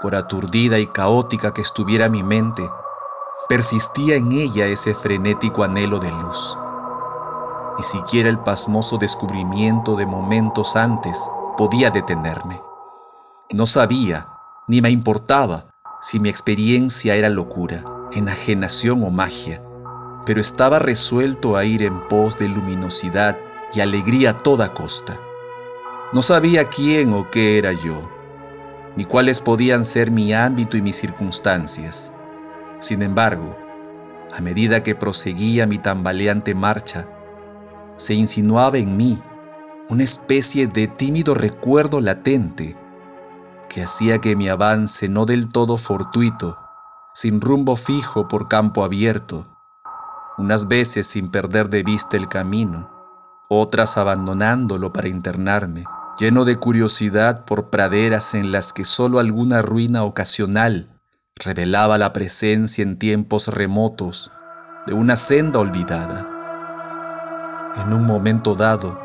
Por 0.00 0.14
aturdida 0.14 0.78
y 0.78 0.86
caótica 0.86 1.52
que 1.52 1.62
estuviera 1.62 2.08
mi 2.08 2.22
mente, 2.22 2.68
persistía 3.48 4.16
en 4.16 4.32
ella 4.32 4.66
ese 4.66 4.94
frenético 4.94 5.62
anhelo 5.62 5.98
de 5.98 6.10
luz. 6.10 6.58
Ni 7.78 7.84
siquiera 7.84 8.30
el 8.30 8.38
pasmoso 8.38 8.96
descubrimiento 8.96 9.96
de 9.96 10.06
momentos 10.06 10.76
antes 10.76 11.28
podía 11.56 11.90
detenerme. 11.90 12.60
No 13.52 13.66
sabía, 13.66 14.28
ni 14.66 14.80
me 14.80 14.90
importaba, 14.90 15.66
si 16.00 16.18
mi 16.18 16.28
experiencia 16.28 17.14
era 17.16 17.28
locura, 17.28 17.84
enajenación 18.12 19.02
o 19.04 19.10
magia, 19.10 19.62
pero 20.24 20.40
estaba 20.40 20.78
resuelto 20.78 21.56
a 21.56 21.64
ir 21.64 21.82
en 21.82 22.00
pos 22.08 22.38
de 22.38 22.48
luminosidad 22.48 23.36
y 23.72 23.80
alegría 23.80 24.30
a 24.30 24.42
toda 24.42 24.72
costa. 24.72 25.20
No 26.12 26.22
sabía 26.22 26.68
quién 26.68 27.12
o 27.12 27.30
qué 27.30 27.58
era 27.58 27.72
yo, 27.72 28.00
ni 28.96 29.04
cuáles 29.04 29.40
podían 29.40 29.84
ser 29.84 30.10
mi 30.10 30.32
ámbito 30.32 30.76
y 30.76 30.82
mis 30.82 30.96
circunstancias. 30.96 32.10
Sin 32.80 33.02
embargo, 33.02 33.56
a 34.36 34.40
medida 34.40 34.82
que 34.82 34.94
proseguía 34.94 35.66
mi 35.66 35.78
tambaleante 35.78 36.54
marcha, 36.54 37.08
se 37.96 38.14
insinuaba 38.14 38.78
en 38.78 38.96
mí 38.96 39.20
una 39.88 40.04
especie 40.04 40.66
de 40.66 40.86
tímido 40.86 41.34
recuerdo 41.34 42.00
latente 42.00 42.76
que 43.68 43.82
hacía 43.82 44.18
que 44.18 44.36
mi 44.36 44.48
avance 44.48 45.08
no 45.08 45.26
del 45.26 45.48
todo 45.48 45.76
fortuito, 45.76 46.58
sin 47.14 47.40
rumbo 47.40 47.76
fijo 47.76 48.28
por 48.28 48.48
campo 48.48 48.84
abierto, 48.84 49.46
unas 50.38 50.68
veces 50.68 51.06
sin 51.06 51.28
perder 51.28 51.68
de 51.70 51.82
vista 51.82 52.16
el 52.16 52.28
camino, 52.28 52.90
otras 53.48 53.96
abandonándolo 53.96 54.92
para 54.92 55.08
internarme, 55.08 55.84
lleno 56.18 56.44
de 56.44 56.56
curiosidad 56.56 57.44
por 57.44 57.70
praderas 57.70 58.34
en 58.34 58.52
las 58.52 58.72
que 58.72 58.84
sólo 58.84 59.18
alguna 59.18 59.62
ruina 59.62 60.04
ocasional 60.04 60.88
revelaba 61.36 61.98
la 61.98 62.12
presencia 62.12 62.82
en 62.82 62.98
tiempos 62.98 63.48
remotos 63.48 64.32
de 64.86 64.94
una 64.94 65.16
senda 65.16 65.58
olvidada. 65.58 66.35
En 67.76 67.92
un 67.92 68.06
momento 68.06 68.54
dado, 68.54 68.98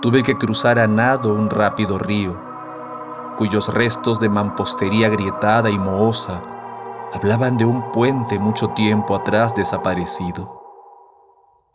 tuve 0.00 0.22
que 0.22 0.36
cruzar 0.36 0.78
a 0.78 0.86
nado 0.86 1.34
un 1.34 1.50
rápido 1.50 1.98
río, 1.98 2.34
cuyos 3.36 3.72
restos 3.72 4.20
de 4.20 4.28
mampostería 4.28 5.08
grietada 5.10 5.70
y 5.70 5.78
mohosa 5.78 6.42
hablaban 7.12 7.56
de 7.56 7.64
un 7.64 7.92
puente 7.92 8.38
mucho 8.38 8.70
tiempo 8.70 9.14
atrás 9.14 9.54
desaparecido. 9.54 10.58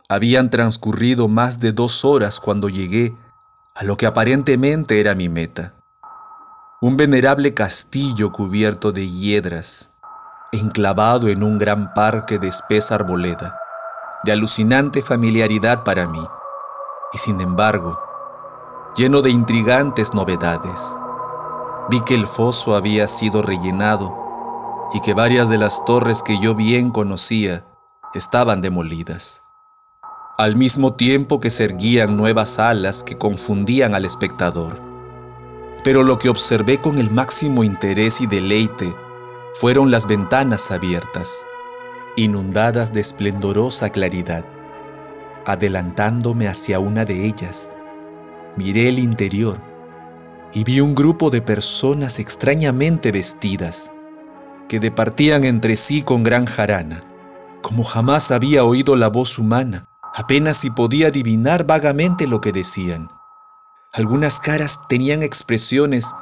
Habían 0.08 0.50
transcurrido 0.50 1.28
más 1.28 1.60
de 1.60 1.72
dos 1.72 2.04
horas 2.04 2.40
cuando 2.40 2.68
llegué 2.68 3.16
a 3.74 3.84
lo 3.84 3.96
que 3.96 4.06
aparentemente 4.06 5.00
era 5.00 5.14
mi 5.14 5.28
meta. 5.28 5.74
Un 6.80 6.96
venerable 6.96 7.54
castillo 7.54 8.30
cubierto 8.30 8.92
de 8.92 9.08
hiedras, 9.08 9.92
enclavado 10.52 11.28
en 11.28 11.42
un 11.42 11.58
gran 11.58 11.94
parque 11.94 12.38
de 12.38 12.48
espesa 12.48 12.96
arboleda, 12.96 13.58
de 14.24 14.32
alucinante 14.32 15.02
familiaridad 15.02 15.84
para 15.84 16.06
mí, 16.06 16.26
y 17.12 17.18
sin 17.18 17.40
embargo, 17.40 17.98
lleno 18.96 19.22
de 19.22 19.30
intrigantes 19.30 20.14
novedades. 20.14 20.96
Vi 21.90 22.00
que 22.00 22.14
el 22.14 22.26
foso 22.26 22.76
había 22.76 23.06
sido 23.08 23.42
rellenado 23.42 24.88
y 24.92 25.00
que 25.00 25.14
varias 25.14 25.48
de 25.48 25.58
las 25.58 25.84
torres 25.84 26.22
que 26.22 26.38
yo 26.38 26.54
bien 26.54 26.90
conocía 26.90 27.66
estaban 28.14 28.60
demolidas 28.62 29.44
al 30.36 30.56
mismo 30.56 30.94
tiempo 30.94 31.38
que 31.38 31.50
se 31.50 31.62
erguían 31.62 32.16
nuevas 32.16 32.58
alas 32.58 33.04
que 33.04 33.16
confundían 33.16 33.94
al 33.94 34.04
espectador. 34.04 34.80
Pero 35.84 36.02
lo 36.02 36.18
que 36.18 36.28
observé 36.28 36.78
con 36.78 36.98
el 36.98 37.10
máximo 37.12 37.62
interés 37.62 38.20
y 38.20 38.26
deleite 38.26 38.92
fueron 39.54 39.92
las 39.92 40.08
ventanas 40.08 40.72
abiertas, 40.72 41.46
inundadas 42.16 42.92
de 42.92 43.00
esplendorosa 43.00 43.90
claridad. 43.90 44.44
Adelantándome 45.46 46.48
hacia 46.48 46.78
una 46.78 47.04
de 47.04 47.26
ellas, 47.26 47.70
miré 48.56 48.88
el 48.88 48.98
interior 48.98 49.58
y 50.52 50.62
vi 50.64 50.80
un 50.80 50.94
grupo 50.94 51.30
de 51.30 51.42
personas 51.42 52.18
extrañamente 52.20 53.10
vestidas, 53.10 53.90
que 54.68 54.78
departían 54.78 55.44
entre 55.44 55.76
sí 55.76 56.02
con 56.02 56.22
gran 56.22 56.46
jarana. 56.46 57.04
Como 57.60 57.82
jamás 57.82 58.30
había 58.30 58.64
oído 58.64 58.94
la 58.94 59.08
voz 59.08 59.38
humana, 59.38 59.88
apenas 60.14 60.58
si 60.58 60.70
podía 60.70 61.08
adivinar 61.08 61.66
vagamente 61.66 62.26
lo 62.26 62.40
que 62.40 62.52
decían. 62.52 63.10
Algunas 63.92 64.38
caras 64.38 64.86
tenían 64.88 65.22
expresiones 65.22 66.14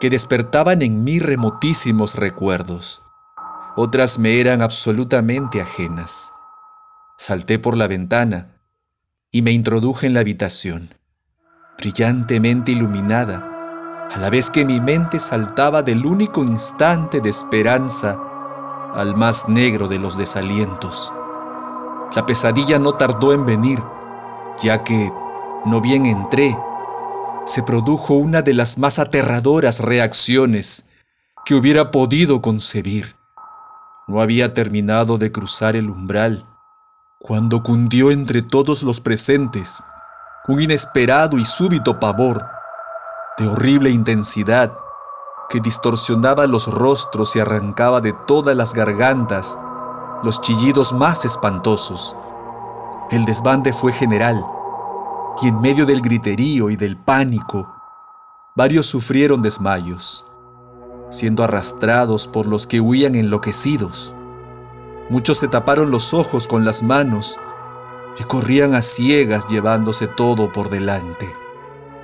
que 0.00 0.10
despertaban 0.10 0.82
en 0.82 1.02
mí 1.02 1.18
remotísimos 1.18 2.14
recuerdos. 2.14 3.02
Otras 3.80 4.18
me 4.18 4.40
eran 4.40 4.60
absolutamente 4.60 5.62
ajenas. 5.62 6.32
Salté 7.16 7.60
por 7.60 7.76
la 7.76 7.86
ventana 7.86 8.56
y 9.30 9.42
me 9.42 9.52
introduje 9.52 10.08
en 10.08 10.14
la 10.14 10.20
habitación, 10.20 10.92
brillantemente 11.78 12.72
iluminada, 12.72 14.08
a 14.12 14.18
la 14.18 14.30
vez 14.30 14.50
que 14.50 14.64
mi 14.64 14.80
mente 14.80 15.20
saltaba 15.20 15.84
del 15.84 16.04
único 16.06 16.42
instante 16.42 17.20
de 17.20 17.30
esperanza 17.30 18.18
al 18.94 19.14
más 19.14 19.48
negro 19.48 19.86
de 19.86 20.00
los 20.00 20.18
desalientos. 20.18 21.12
La 22.16 22.26
pesadilla 22.26 22.80
no 22.80 22.94
tardó 22.94 23.32
en 23.32 23.46
venir, 23.46 23.78
ya 24.60 24.82
que, 24.82 25.08
no 25.66 25.80
bien 25.80 26.04
entré, 26.04 26.58
se 27.46 27.62
produjo 27.62 28.14
una 28.14 28.42
de 28.42 28.54
las 28.54 28.76
más 28.76 28.98
aterradoras 28.98 29.78
reacciones 29.78 30.86
que 31.44 31.54
hubiera 31.54 31.92
podido 31.92 32.42
concebir. 32.42 33.17
No 34.08 34.22
había 34.22 34.54
terminado 34.54 35.18
de 35.18 35.30
cruzar 35.30 35.76
el 35.76 35.90
umbral 35.90 36.42
cuando 37.20 37.62
cundió 37.62 38.10
entre 38.10 38.40
todos 38.40 38.82
los 38.82 39.00
presentes 39.00 39.84
un 40.48 40.62
inesperado 40.62 41.36
y 41.36 41.44
súbito 41.44 42.00
pavor, 42.00 42.42
de 43.36 43.46
horrible 43.46 43.90
intensidad, 43.90 44.72
que 45.50 45.60
distorsionaba 45.60 46.46
los 46.46 46.72
rostros 46.72 47.36
y 47.36 47.40
arrancaba 47.40 48.00
de 48.00 48.14
todas 48.26 48.56
las 48.56 48.72
gargantas 48.72 49.58
los 50.22 50.40
chillidos 50.40 50.94
más 50.94 51.26
espantosos. 51.26 52.16
El 53.10 53.26
desbande 53.26 53.74
fue 53.74 53.92
general, 53.92 54.42
y 55.42 55.48
en 55.48 55.60
medio 55.60 55.84
del 55.84 56.00
griterío 56.00 56.70
y 56.70 56.76
del 56.76 56.96
pánico, 56.96 57.70
varios 58.56 58.86
sufrieron 58.86 59.42
desmayos, 59.42 60.27
siendo 61.10 61.44
arrastrados 61.44 62.26
por 62.26 62.46
los 62.46 62.66
que 62.66 62.80
huían 62.80 63.14
enloquecidos. 63.14 64.14
Muchos 65.08 65.38
se 65.38 65.48
taparon 65.48 65.90
los 65.90 66.12
ojos 66.12 66.48
con 66.48 66.64
las 66.64 66.82
manos 66.82 67.38
y 68.18 68.24
corrían 68.24 68.74
a 68.74 68.82
ciegas 68.82 69.46
llevándose 69.48 70.06
todo 70.06 70.52
por 70.52 70.70
delante, 70.70 71.32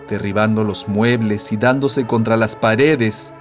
derribando 0.09 0.65
los 0.65 0.89
muebles 0.89 1.53
y 1.53 1.57
dándose 1.57 2.07
contra 2.07 2.37
las 2.37 2.57
paredes 2.57 3.35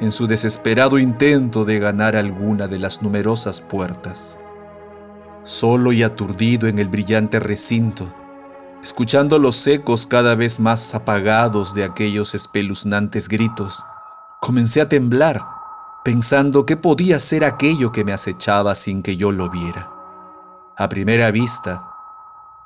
en 0.00 0.12
su 0.12 0.26
desesperado 0.26 0.98
intento 0.98 1.64
de 1.64 1.78
ganar 1.78 2.16
alguna 2.16 2.68
de 2.68 2.78
las 2.78 3.02
numerosas 3.02 3.60
puertas. 3.60 4.38
Solo 5.42 5.92
y 5.92 6.02
aturdido 6.02 6.68
en 6.68 6.78
el 6.78 6.88
brillante 6.88 7.40
recinto, 7.40 8.06
escuchando 8.82 9.38
los 9.38 9.66
ecos 9.66 10.06
cada 10.06 10.34
vez 10.34 10.60
más 10.60 10.94
apagados 10.94 11.74
de 11.74 11.84
aquellos 11.84 12.34
espeluznantes 12.34 13.28
gritos, 13.28 13.84
comencé 14.40 14.80
a 14.80 14.88
temblar 14.88 15.46
pensando 16.02 16.64
qué 16.64 16.76
podía 16.76 17.18
ser 17.18 17.44
aquello 17.44 17.92
que 17.92 18.04
me 18.04 18.12
acechaba 18.12 18.74
sin 18.74 19.02
que 19.02 19.16
yo 19.16 19.32
lo 19.32 19.50
viera. 19.50 19.90
A 20.76 20.88
primera 20.88 21.30
vista, 21.30 21.92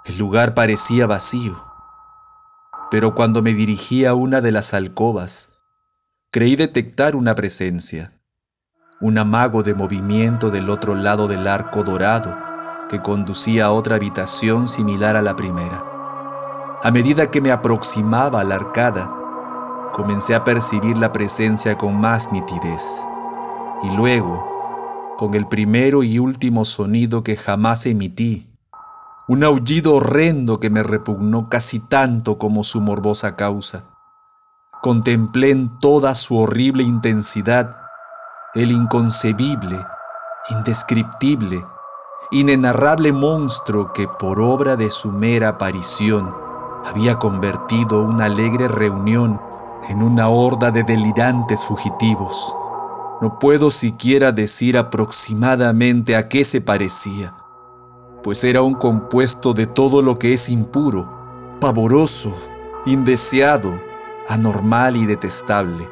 el 0.05 0.19
lugar 0.19 0.55
parecía 0.55 1.07
vacío, 1.09 1.65
pero 2.91 3.15
cuando 3.15 3.43
me 3.43 3.55
dirigí 3.55 4.05
a 4.05 4.15
una 4.15 4.41
de 4.41 4.53
las 4.53 4.73
alcobas, 4.73 5.59
creí 6.31 6.55
detectar 6.55 7.17
una 7.17 7.35
presencia, 7.35 8.21
un 9.01 9.19
amago 9.19 9.65
de 9.65 9.75
movimiento 9.75 10.51
del 10.51 10.71
otro 10.71 10.95
lado 10.95 11.27
del 11.27 11.49
arco 11.49 11.83
dorado 11.83 12.39
que 12.89 13.03
conducía 13.03 13.67
a 13.67 13.73
otra 13.73 13.97
habitación 13.97 14.69
similar 14.69 15.17
a 15.17 15.23
la 15.23 15.35
primera. 15.35 15.85
A 16.83 16.91
medida 16.93 17.31
que 17.31 17.41
me 17.41 17.51
aproximaba 17.51 18.41
a 18.41 18.45
la 18.45 18.55
arcada, 18.55 19.24
comencé 19.95 20.35
a 20.35 20.43
percibir 20.43 20.99
la 20.99 21.13
presencia 21.13 21.79
con 21.79 21.95
más 22.01 22.33
nitidez 22.33 23.07
y 23.81 23.91
luego, 23.91 25.15
con 25.17 25.37
el 25.37 25.47
primero 25.47 26.03
y 26.03 26.19
último 26.19 26.65
sonido 26.65 27.23
que 27.23 27.37
jamás 27.37 27.87
emití, 27.87 28.51
un 29.29 29.45
aullido 29.45 29.95
horrendo 29.95 30.59
que 30.59 30.69
me 30.69 30.83
repugnó 30.83 31.49
casi 31.49 31.79
tanto 31.79 32.39
como 32.39 32.65
su 32.65 32.81
morbosa 32.81 33.37
causa. 33.37 33.85
Contemplé 34.83 35.53
en 35.53 35.79
toda 35.79 36.17
su 36.17 36.39
horrible 36.39 36.83
intensidad 36.83 37.77
el 38.55 38.73
inconcebible, 38.73 39.79
indescriptible, 40.51 41.65
inenarrable 42.33 43.13
monstruo 43.13 43.93
que 43.93 44.09
por 44.09 44.41
obra 44.41 44.75
de 44.75 44.91
su 44.91 45.13
mera 45.13 45.51
aparición 45.51 46.35
había 46.85 47.21
convertido 47.21 48.03
una 48.03 48.25
alegre 48.25 48.67
reunión 48.67 49.54
en 49.89 50.03
una 50.03 50.29
horda 50.29 50.71
de 50.71 50.83
delirantes 50.83 51.65
fugitivos. 51.65 52.57
No 53.21 53.39
puedo 53.39 53.71
siquiera 53.71 54.33
decir 54.33 54.77
aproximadamente 54.77 56.17
a 56.17 56.29
qué 56.29 56.45
se 56.45 56.61
parecía, 56.61 57.35
pues 58.23 58.45
era 58.45 58.63
un 58.63 58.75
compuesto 58.75 59.53
de 59.53 59.67
todo 59.67 60.03
lo 60.03 60.19
que 60.19 60.35
es 60.35 60.49
impuro, 60.49 61.57
pavoroso, 61.61 62.35
indeseado, 62.87 63.81
anormal 64.29 64.97
y 64.97 65.07
detestable. 65.07 65.89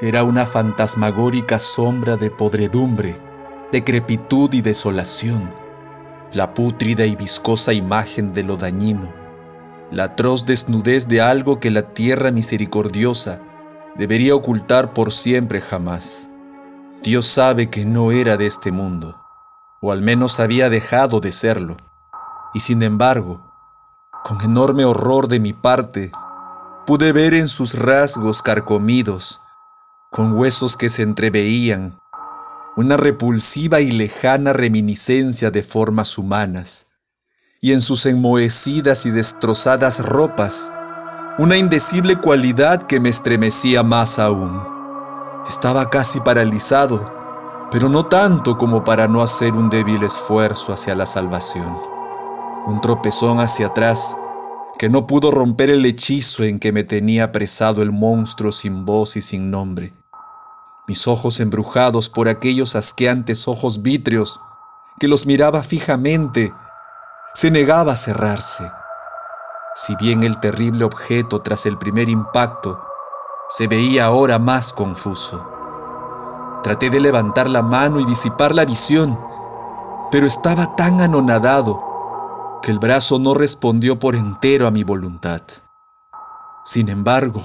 Era 0.00 0.24
una 0.24 0.46
fantasmagórica 0.46 1.58
sombra 1.58 2.16
de 2.16 2.30
podredumbre, 2.30 3.20
decrepitud 3.72 4.52
y 4.52 4.60
desolación, 4.60 5.50
la 6.32 6.52
pútrida 6.52 7.06
y 7.06 7.16
viscosa 7.16 7.72
imagen 7.72 8.32
de 8.32 8.42
lo 8.42 8.56
dañino, 8.56 9.23
la 9.90 10.04
atroz 10.04 10.46
desnudez 10.46 11.08
de 11.08 11.20
algo 11.20 11.60
que 11.60 11.70
la 11.70 11.82
tierra 11.94 12.30
misericordiosa 12.32 13.40
debería 13.96 14.34
ocultar 14.34 14.92
por 14.92 15.12
siempre 15.12 15.60
jamás. 15.60 16.30
Dios 17.02 17.26
sabe 17.26 17.70
que 17.70 17.84
no 17.84 18.12
era 18.12 18.36
de 18.36 18.46
este 18.46 18.72
mundo, 18.72 19.20
o 19.80 19.92
al 19.92 20.00
menos 20.00 20.40
había 20.40 20.70
dejado 20.70 21.20
de 21.20 21.32
serlo. 21.32 21.76
Y 22.54 22.60
sin 22.60 22.82
embargo, 22.82 23.52
con 24.24 24.40
enorme 24.40 24.84
horror 24.84 25.28
de 25.28 25.38
mi 25.38 25.52
parte, 25.52 26.10
pude 26.86 27.12
ver 27.12 27.34
en 27.34 27.48
sus 27.48 27.74
rasgos 27.74 28.42
carcomidos, 28.42 29.40
con 30.10 30.38
huesos 30.38 30.76
que 30.76 30.88
se 30.88 31.02
entreveían, 31.02 31.98
una 32.76 32.96
repulsiva 32.96 33.80
y 33.80 33.90
lejana 33.90 34.52
reminiscencia 34.52 35.50
de 35.50 35.62
formas 35.62 36.18
humanas, 36.18 36.86
y 37.64 37.72
en 37.72 37.80
sus 37.80 38.04
enmohecidas 38.04 39.06
y 39.06 39.10
destrozadas 39.10 40.04
ropas, 40.04 40.70
una 41.38 41.56
indecible 41.56 42.20
cualidad 42.20 42.82
que 42.82 43.00
me 43.00 43.08
estremecía 43.08 43.82
más 43.82 44.18
aún. 44.18 44.60
Estaba 45.48 45.88
casi 45.88 46.20
paralizado, 46.20 47.02
pero 47.70 47.88
no 47.88 48.04
tanto 48.04 48.58
como 48.58 48.84
para 48.84 49.08
no 49.08 49.22
hacer 49.22 49.54
un 49.54 49.70
débil 49.70 50.02
esfuerzo 50.02 50.74
hacia 50.74 50.94
la 50.94 51.06
salvación. 51.06 51.74
Un 52.66 52.82
tropezón 52.82 53.40
hacia 53.40 53.68
atrás 53.68 54.14
que 54.78 54.90
no 54.90 55.06
pudo 55.06 55.30
romper 55.30 55.70
el 55.70 55.86
hechizo 55.86 56.42
en 56.42 56.58
que 56.58 56.70
me 56.70 56.84
tenía 56.84 57.24
apresado 57.24 57.80
el 57.80 57.92
monstruo 57.92 58.52
sin 58.52 58.84
voz 58.84 59.16
y 59.16 59.22
sin 59.22 59.50
nombre. 59.50 59.94
Mis 60.86 61.08
ojos 61.08 61.40
embrujados 61.40 62.10
por 62.10 62.28
aquellos 62.28 62.76
asqueantes 62.76 63.48
ojos 63.48 63.80
vítreos 63.80 64.38
que 65.00 65.08
los 65.08 65.24
miraba 65.24 65.62
fijamente, 65.62 66.52
se 67.34 67.50
negaba 67.50 67.94
a 67.94 67.96
cerrarse. 67.96 68.70
Si 69.74 69.96
bien 69.96 70.22
el 70.22 70.38
terrible 70.38 70.84
objeto 70.84 71.40
tras 71.40 71.66
el 71.66 71.76
primer 71.78 72.08
impacto 72.08 72.80
se 73.48 73.66
veía 73.66 74.04
ahora 74.04 74.38
más 74.38 74.72
confuso. 74.72 75.44
Traté 76.62 76.90
de 76.90 77.00
levantar 77.00 77.50
la 77.50 77.60
mano 77.60 77.98
y 77.98 78.04
disipar 78.04 78.54
la 78.54 78.64
visión, 78.64 79.18
pero 80.12 80.28
estaba 80.28 80.76
tan 80.76 81.00
anonadado 81.00 82.60
que 82.62 82.70
el 82.70 82.78
brazo 82.78 83.18
no 83.18 83.34
respondió 83.34 83.98
por 83.98 84.14
entero 84.14 84.68
a 84.68 84.70
mi 84.70 84.84
voluntad. 84.84 85.42
Sin 86.64 86.88
embargo, 86.88 87.42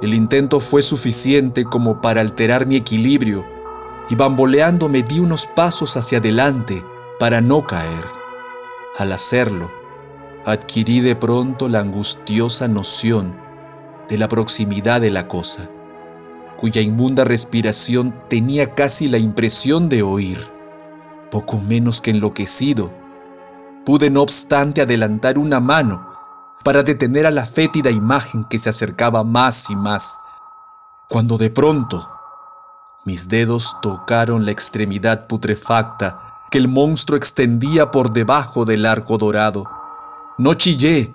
el 0.00 0.14
intento 0.14 0.60
fue 0.60 0.82
suficiente 0.82 1.64
como 1.64 2.00
para 2.00 2.20
alterar 2.20 2.66
mi 2.66 2.76
equilibrio 2.76 3.44
y 4.08 4.14
bamboleando 4.14 4.88
me 4.88 5.02
di 5.02 5.18
unos 5.18 5.44
pasos 5.44 5.96
hacia 5.96 6.18
adelante 6.18 6.86
para 7.18 7.40
no 7.40 7.66
caer. 7.66 8.25
Al 8.98 9.12
hacerlo, 9.12 9.70
adquirí 10.46 11.00
de 11.00 11.14
pronto 11.14 11.68
la 11.68 11.80
angustiosa 11.80 12.66
noción 12.66 13.36
de 14.08 14.16
la 14.16 14.26
proximidad 14.26 15.02
de 15.02 15.10
la 15.10 15.28
cosa. 15.28 15.68
cuya 16.56 16.80
inmunda 16.80 17.24
respiración 17.24 18.14
tenía 18.30 18.74
casi 18.74 19.08
la 19.10 19.18
impresión 19.18 19.90
de 19.90 20.02
oír. 20.02 20.50
Poco 21.30 21.60
menos 21.60 22.00
que 22.00 22.10
enloquecido, 22.12 22.90
pude 23.84 24.08
no 24.08 24.22
obstante 24.22 24.80
adelantar 24.80 25.36
una 25.38 25.60
mano 25.60 26.10
para 26.64 26.82
detener 26.82 27.26
a 27.26 27.30
la 27.30 27.44
fétida 27.44 27.90
imagen 27.90 28.44
que 28.44 28.58
se 28.58 28.70
acercaba 28.70 29.22
más 29.22 29.68
y 29.68 29.76
más, 29.76 30.18
cuando 31.10 31.36
de 31.36 31.50
pronto 31.50 32.10
mis 33.04 33.28
dedos 33.28 33.76
tocaron 33.82 34.46
la 34.46 34.52
extremidad 34.52 35.26
putrefacta 35.26 36.25
que 36.50 36.58
el 36.58 36.68
monstruo 36.68 37.16
extendía 37.16 37.90
por 37.90 38.12
debajo 38.12 38.64
del 38.64 38.86
arco 38.86 39.18
dorado. 39.18 39.64
No 40.38 40.54
chillé, 40.54 41.12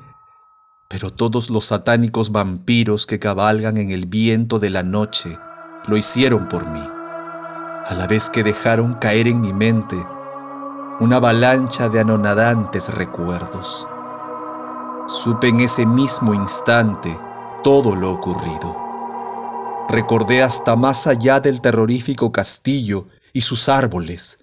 pero 0.87 1.11
todos 1.11 1.49
los 1.49 1.65
satánicos 1.65 2.31
vampiros 2.31 3.05
que 3.05 3.19
cabalgan 3.19 3.77
en 3.77 3.91
el 3.91 4.07
viento 4.07 4.59
de 4.59 4.69
la 4.69 4.83
noche 4.83 5.37
lo 5.85 5.95
hicieron 5.95 6.47
por 6.47 6.69
mí, 6.69 6.83
a 7.85 7.95
la 7.95 8.07
vez 8.07 8.29
que 8.29 8.43
dejaron 8.43 8.95
caer 8.95 9.27
en 9.27 9.41
mi 9.41 9.53
mente 9.53 9.95
una 10.99 11.15
avalancha 11.15 11.89
de 11.89 12.01
anonadantes 12.01 12.93
recuerdos. 12.93 13.87
Supe 15.07 15.47
en 15.47 15.61
ese 15.61 15.85
mismo 15.85 16.33
instante 16.33 17.17
todo 17.63 17.95
lo 17.95 18.11
ocurrido. 18.11 18.77
Recordé 19.89 20.43
hasta 20.43 20.75
más 20.75 21.07
allá 21.07 21.39
del 21.39 21.59
terrorífico 21.59 22.31
castillo 22.31 23.07
y 23.33 23.41
sus 23.41 23.67
árboles. 23.67 24.40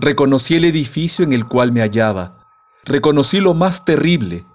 Reconocí 0.00 0.54
el 0.54 0.64
edificio 0.64 1.24
en 1.24 1.32
el 1.32 1.46
cual 1.46 1.72
me 1.72 1.80
hallaba. 1.80 2.36
Reconocí 2.84 3.40
lo 3.40 3.54
más 3.54 3.84
terrible, 3.84 4.46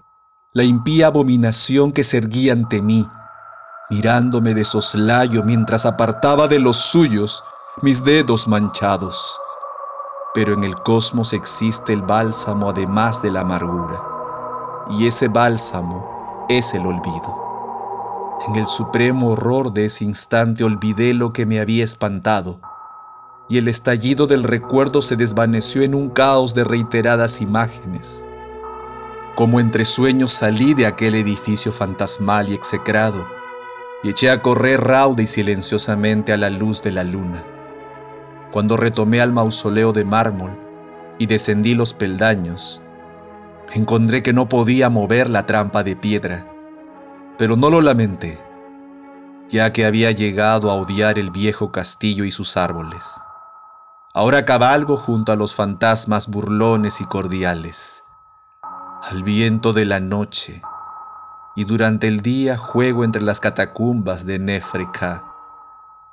la 0.54 0.64
impía 0.64 1.08
abominación 1.08 1.92
que 1.92 2.02
se 2.02 2.16
erguía 2.16 2.54
ante 2.54 2.80
mí, 2.80 3.06
mirándome 3.90 4.54
de 4.54 4.64
soslayo 4.64 5.42
mientras 5.42 5.84
apartaba 5.84 6.48
de 6.48 6.60
los 6.60 6.78
suyos 6.78 7.44
mis 7.82 8.04
dedos 8.04 8.48
manchados. 8.48 9.38
Pero 10.32 10.54
en 10.54 10.64
el 10.64 10.76
cosmos 10.76 11.34
existe 11.34 11.92
el 11.92 12.00
bálsamo 12.00 12.70
además 12.70 13.20
de 13.20 13.30
la 13.30 13.40
amargura, 13.40 14.02
y 14.98 15.06
ese 15.06 15.28
bálsamo 15.28 16.46
es 16.48 16.72
el 16.72 16.86
olvido. 16.86 18.38
En 18.48 18.56
el 18.56 18.66
supremo 18.66 19.32
horror 19.32 19.74
de 19.74 19.84
ese 19.86 20.04
instante 20.04 20.64
olvidé 20.64 21.12
lo 21.12 21.34
que 21.34 21.44
me 21.44 21.60
había 21.60 21.84
espantado, 21.84 22.60
y 23.48 23.58
el 23.58 23.68
estallido 23.68 24.26
del 24.26 24.42
recuerdo 24.42 25.02
se 25.02 25.16
desvaneció 25.16 25.82
en 25.82 25.94
un 25.94 26.10
caos 26.10 26.54
de 26.54 26.64
reiteradas 26.64 27.40
imágenes 27.40 28.26
como 29.34 29.58
entre 29.58 29.84
sueños 29.84 30.32
salí 30.32 30.74
de 30.74 30.86
aquel 30.86 31.16
edificio 31.16 31.72
fantasmal 31.72 32.48
y 32.48 32.54
execrado 32.54 33.26
y 34.02 34.10
eché 34.10 34.30
a 34.30 34.42
correr 34.42 34.80
rauda 34.80 35.22
y 35.22 35.26
silenciosamente 35.26 36.32
a 36.32 36.36
la 36.36 36.50
luz 36.50 36.82
de 36.82 36.92
la 36.92 37.02
luna. 37.04 37.42
Cuando 38.52 38.76
retomé 38.76 39.20
al 39.20 39.32
mausoleo 39.32 39.92
de 39.92 40.04
mármol 40.04 40.56
y 41.18 41.26
descendí 41.26 41.74
los 41.74 41.94
peldaños, 41.94 42.80
encontré 43.72 44.22
que 44.22 44.32
no 44.32 44.48
podía 44.48 44.88
mover 44.88 45.28
la 45.30 45.46
trampa 45.46 45.82
de 45.82 45.96
piedra, 45.96 46.46
pero 47.36 47.56
no 47.56 47.70
lo 47.70 47.80
lamenté, 47.80 48.38
ya 49.48 49.72
que 49.72 49.84
había 49.84 50.12
llegado 50.12 50.70
a 50.70 50.74
odiar 50.74 51.18
el 51.18 51.30
viejo 51.30 51.72
castillo 51.72 52.24
y 52.24 52.30
sus 52.30 52.56
árboles. 52.56 53.20
Ahora 54.16 54.44
cabalgo 54.44 54.96
junto 54.96 55.32
a 55.32 55.36
los 55.36 55.56
fantasmas 55.56 56.28
burlones 56.28 57.00
y 57.00 57.04
cordiales 57.04 58.04
al 59.10 59.22
viento 59.22 59.74
de 59.74 59.84
la 59.84 60.00
noche, 60.00 60.62
y 61.56 61.64
durante 61.64 62.08
el 62.08 62.22
día 62.22 62.56
juego 62.56 63.04
entre 63.04 63.20
las 63.20 63.40
catacumbas 63.40 64.24
de 64.24 64.38
Nefreka, 64.38 65.24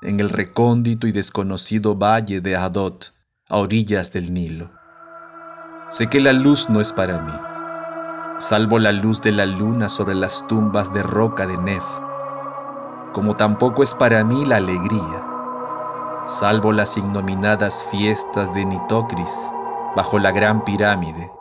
en 0.01 0.19
el 0.19 0.29
recóndito 0.29 1.07
y 1.07 1.13
desconocido 1.13 1.95
valle 1.95 2.41
de 2.41 2.57
Adot, 2.57 3.13
a 3.49 3.57
orillas 3.57 4.11
del 4.11 4.33
Nilo. 4.33 4.71
Sé 5.87 6.07
que 6.07 6.19
la 6.19 6.33
luz 6.33 6.69
no 6.69 6.81
es 6.81 6.91
para 6.91 7.21
mí, 7.21 7.33
salvo 8.39 8.77
la 8.79 8.91
luz 8.91 9.21
de 9.21 9.31
la 9.31 9.45
luna 9.45 9.87
sobre 9.87 10.15
las 10.15 10.47
tumbas 10.47 10.91
de 10.91 11.03
roca 11.03 11.47
de 11.47 11.57
Nef, 11.57 11.83
como 13.13 13.37
tampoco 13.37 13.83
es 13.83 13.93
para 13.93 14.23
mí 14.25 14.43
la 14.43 14.57
alegría, 14.57 15.30
salvo 16.25 16.71
las 16.71 16.97
ignominadas 16.97 17.83
fiestas 17.85 18.53
de 18.53 18.65
Nitocris 18.65 19.51
bajo 19.95 20.19
la 20.19 20.31
gran 20.31 20.63
pirámide 20.63 21.31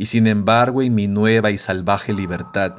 y 0.00 0.06
sin 0.06 0.26
embargo 0.26 0.82
en 0.82 0.94
mi 0.94 1.08
nueva 1.08 1.50
y 1.50 1.58
salvaje 1.58 2.14
libertad, 2.14 2.76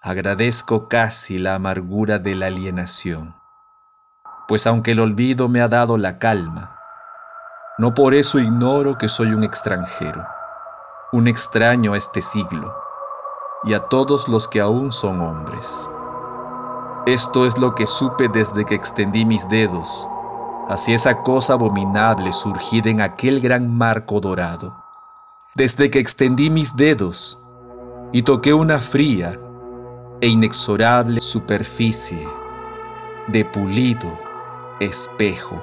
agradezco 0.00 0.88
casi 0.88 1.38
la 1.38 1.54
amargura 1.54 2.18
de 2.18 2.34
la 2.34 2.46
alienación, 2.46 3.36
pues 4.48 4.66
aunque 4.66 4.92
el 4.92 5.00
olvido 5.00 5.48
me 5.48 5.60
ha 5.60 5.68
dado 5.68 5.98
la 5.98 6.18
calma, 6.18 6.78
no 7.76 7.92
por 7.92 8.14
eso 8.14 8.38
ignoro 8.38 8.96
que 8.96 9.10
soy 9.10 9.34
un 9.34 9.44
extranjero, 9.44 10.26
un 11.12 11.28
extraño 11.28 11.92
a 11.92 11.98
este 11.98 12.22
siglo 12.22 12.74
y 13.64 13.74
a 13.74 13.80
todos 13.80 14.28
los 14.28 14.48
que 14.48 14.60
aún 14.60 14.92
son 14.92 15.20
hombres. 15.20 15.88
Esto 17.06 17.46
es 17.46 17.56
lo 17.56 17.74
que 17.74 17.86
supe 17.86 18.28
desde 18.28 18.64
que 18.64 18.74
extendí 18.74 19.24
mis 19.24 19.48
dedos 19.48 20.08
hacia 20.68 20.96
esa 20.96 21.22
cosa 21.22 21.52
abominable 21.52 22.32
surgida 22.32 22.90
en 22.90 23.00
aquel 23.00 23.40
gran 23.40 23.72
marco 23.72 24.18
dorado 24.20 24.76
desde 25.54 25.88
que 25.88 26.00
extendí 26.00 26.50
mis 26.50 26.76
dedos 26.76 27.38
y 28.12 28.22
toqué 28.22 28.52
una 28.52 28.78
fría 28.78 29.38
e 30.20 30.26
inexorable 30.26 31.20
superficie 31.20 32.26
de 33.28 33.44
pulido 33.44 34.18
espejo. 34.80 35.62